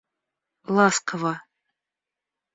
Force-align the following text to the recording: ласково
ласково 0.75 1.33